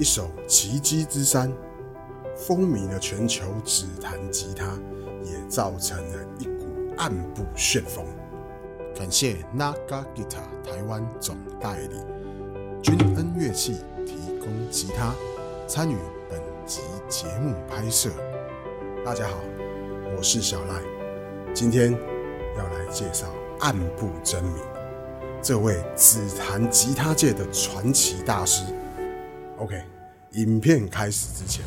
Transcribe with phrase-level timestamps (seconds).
[0.00, 1.46] 一首《奇迹之山》
[2.34, 4.64] 风靡了全球，指弹吉他
[5.22, 6.64] 也造成了一股
[6.96, 8.02] 暗部旋风。
[8.96, 11.96] 感谢 Naga Guitar 台湾总代理
[12.82, 13.76] 君恩乐器
[14.06, 15.14] 提供吉他，
[15.68, 15.96] 参与
[16.30, 18.08] 本集节目拍摄。
[19.04, 19.34] 大家好，
[20.16, 20.80] 我是小赖，
[21.52, 21.92] 今天
[22.56, 23.26] 要来介绍
[23.58, 24.54] 暗部真名
[25.42, 28.64] 这位指弹吉他界的传奇大师。
[29.60, 29.78] OK，
[30.32, 31.62] 影片开始之前，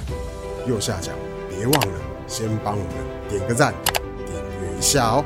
[0.68, 1.12] 右下角
[1.48, 3.72] 别忘了先帮我们点个赞、
[4.26, 5.24] 订阅一下哦。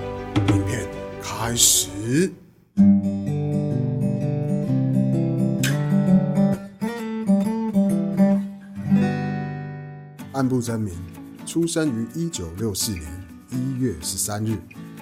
[0.49, 0.85] 影片
[1.21, 2.29] 开始。
[10.33, 10.93] 暗部真名
[11.45, 13.03] 出生于一九六四年
[13.49, 14.57] 一月十三日，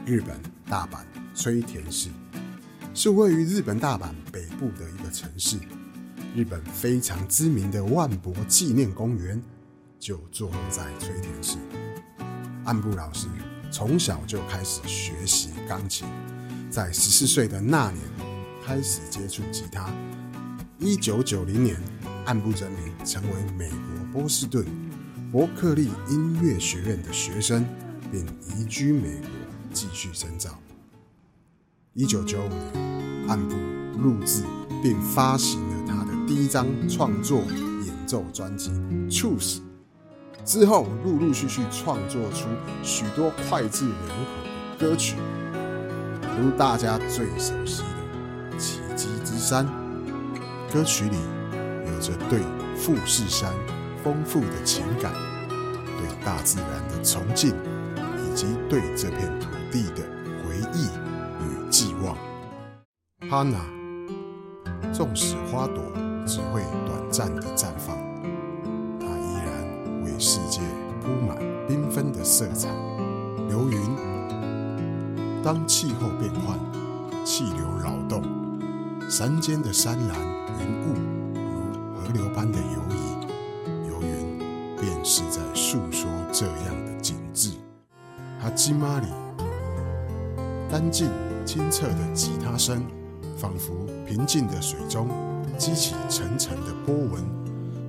[0.06, 1.00] 日本大阪
[1.34, 2.10] 吹田市，
[2.94, 5.58] 是位于日本大阪北部的一个城市。
[6.36, 9.42] 日本非常知名的万博纪念公园
[9.98, 11.58] 就坐落在吹田市。
[12.66, 13.28] 岸部老师
[13.72, 16.06] 从小就开始学习钢琴，
[16.70, 18.04] 在十四岁的那年
[18.66, 19.90] 开始接触吉他。
[20.78, 21.78] 一九九零年，
[22.26, 23.80] 岸部真名成为美国
[24.12, 24.66] 波士顿
[25.32, 27.66] 伯克利音乐学院的学生，
[28.12, 29.30] 并移居美国
[29.72, 30.60] 继续深造。
[31.94, 33.56] 一九九五年，岸部
[33.98, 34.44] 录制
[34.84, 35.75] 并发行了
[36.28, 37.40] 第一张创作
[37.86, 38.72] 演奏专辑
[39.12, 39.58] 《Choose》，
[40.44, 42.48] 之后陆陆续续创作出
[42.82, 44.44] 许多脍炙人口
[44.80, 45.18] 的歌曲，
[46.42, 49.68] 如大家最熟悉的《奇迹之山》。
[50.74, 51.16] 歌曲里
[51.94, 52.40] 有着对
[52.76, 53.54] 富士山
[54.04, 55.14] 丰富的情感，
[55.48, 57.52] 对大自然的崇敬，
[58.18, 60.02] 以及对这片土地的
[60.44, 60.86] 回忆
[61.46, 62.18] 与寄望。
[63.30, 63.60] 哈娜，
[64.92, 65.82] 纵使花朵
[66.26, 67.96] 只会短暂的绽放，
[69.00, 70.60] 它依然为世界
[71.02, 71.38] 铺满
[71.68, 72.70] 缤纷的色彩。
[73.48, 73.80] 流云，
[75.44, 76.58] 当气候变换，
[77.24, 78.24] 气流扰动，
[79.10, 80.18] 山间的山岚
[80.60, 80.94] 云雾
[81.34, 84.40] 如河流般的游移，游云
[84.80, 87.52] 便是在诉说这样的景致。
[88.40, 89.08] 哈基玛里，
[90.72, 91.10] 干净
[91.46, 92.84] 清澈的吉他声。
[93.38, 93.74] 仿佛
[94.08, 95.10] 平静的水中
[95.58, 97.24] 激起层层的波纹，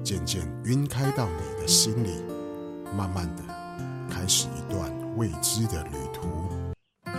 [0.05, 2.23] 渐渐晕开到你的心里，
[2.97, 3.43] 慢慢的
[4.09, 6.49] 开始一段未知的旅途。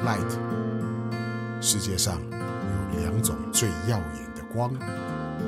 [0.06, 4.72] Light，世界上有两种最耀眼的光，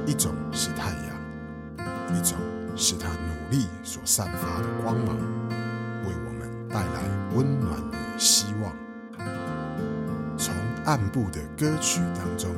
[0.05, 2.37] 一种是太阳，一种
[2.75, 5.15] 是他努力所散发的光芒，
[6.05, 7.03] 为我们带来
[7.35, 8.75] 温暖与希望。
[10.37, 10.53] 从
[10.85, 12.53] 暗部的歌曲当中。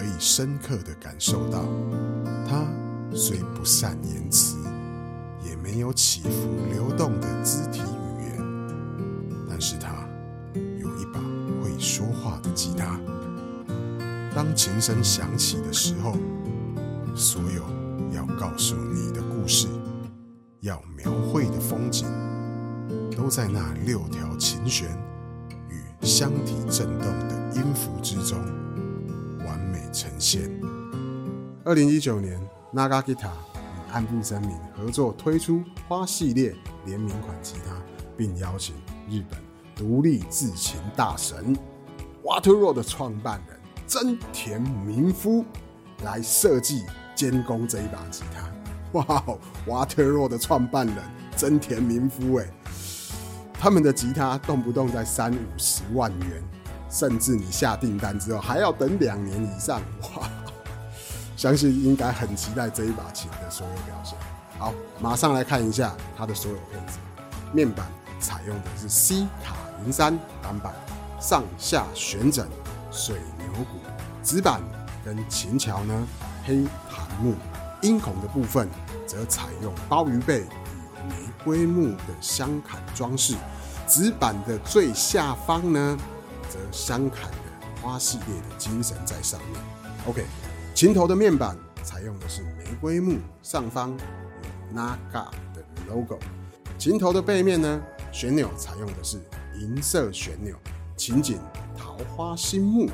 [0.00, 1.62] 可以深刻的感受到，
[2.48, 2.64] 他
[3.14, 4.56] 虽不善言辞，
[5.44, 8.42] 也没有起伏流动的肢体语言，
[9.46, 10.08] 但是他
[10.54, 11.20] 有一把
[11.62, 12.98] 会说话的吉他。
[14.34, 16.16] 当琴声响起的时候，
[17.14, 17.62] 所有
[18.16, 19.68] 要告诉你的故事，
[20.60, 22.06] 要描绘的风景，
[23.14, 24.88] 都在那六条琴弦
[25.68, 28.38] 与箱体震动的音符之中。
[29.92, 30.50] 呈现。
[31.64, 32.40] 二零一九年
[32.72, 36.54] ，Naga Guitar 与安部真明合作推出花系列
[36.86, 37.76] 联名款吉他，
[38.16, 38.74] 并邀请
[39.08, 39.38] 日本
[39.74, 41.56] 独立制琴大神
[42.22, 45.44] Water Road 的创办人真田明夫
[46.02, 46.84] 来设计
[47.14, 48.50] 监工这一把吉他。
[48.92, 50.96] 哇哦，Water Road 的创办人
[51.36, 52.46] 真田明夫，哎，
[53.52, 56.42] 他们的吉他动不动在三五十万元。
[56.90, 60.28] 甚至你下订单之后还要等两年以上，哇！
[61.36, 64.18] 相信应该很期待这一把琴的所有表现。
[64.58, 66.98] 好，马上来看一下它的所有配置。
[67.52, 67.86] 面板
[68.20, 70.74] 采用的是 C 卡零三单板，
[71.18, 72.46] 上下旋枕
[72.90, 73.78] 水牛骨，
[74.22, 74.60] 指板
[75.02, 76.06] 跟琴桥呢
[76.44, 77.34] 黑檀木，
[77.80, 78.68] 音孔的部分
[79.06, 83.34] 则采用鲍鱼背与玫瑰木的镶坎装饰，
[83.86, 85.98] 指板的最下方呢。
[86.50, 87.38] 则相砍的
[87.80, 89.60] 花系列的精神在上面。
[90.06, 90.26] OK，
[90.74, 96.18] 琴头的面板采用的是玫瑰木，上方有 Naga 的 logo。
[96.76, 97.80] 琴头的背面呢，
[98.10, 99.20] 旋钮采用的是
[99.58, 100.56] 银色旋钮，
[100.96, 101.38] 琴颈
[101.76, 102.90] 桃花心木，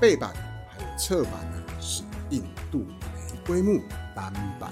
[0.00, 0.32] 背板
[0.68, 3.80] 还有侧板呢是印度玫瑰木
[4.14, 4.70] 单板。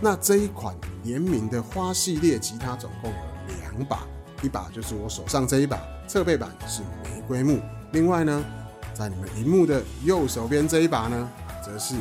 [0.00, 3.18] 那这一款联名的花系列吉他总共有
[3.60, 4.06] 两把，
[4.42, 7.22] 一把就是我手上这一把，侧背板是玫。
[7.26, 7.60] 瑰木。
[7.92, 8.44] 另外呢，
[8.94, 11.28] 在你们荧幕的右手边这一把呢，
[11.62, 11.94] 则是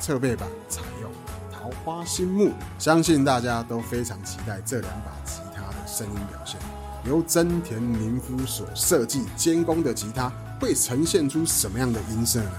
[0.00, 1.10] 侧背板，采用
[1.50, 6.60] 桃花心木，相信大家都非常期待这两把吉他的声音表现。
[7.04, 12.50] 由真田明夫所设计监工的吉他会呈现出什么样的音色呢？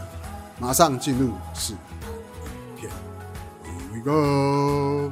[0.59, 2.09] 马上进入试弹
[2.45, 2.91] 影片
[3.63, 5.11] ，Here we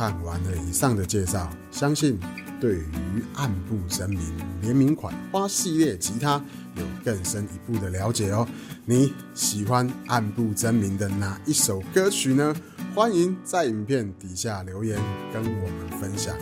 [0.00, 2.18] 看完了以上的介绍，相信
[2.58, 4.18] 对于暗部真名
[4.62, 6.42] 联名款花系列吉他
[6.76, 8.48] 有更深一步的了解哦。
[8.86, 12.56] 你喜欢暗部真名的哪一首歌曲呢？
[12.94, 14.98] 欢迎在影片底下留言
[15.34, 16.34] 跟我们分享。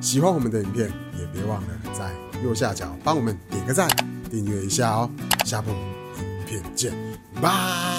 [0.00, 2.10] 喜欢我们的影片，也别忘了在
[2.42, 3.88] 右下角帮我们点个赞、
[4.28, 5.08] 订阅一下哦。
[5.44, 6.92] 下部影片见，
[7.40, 7.95] 拜。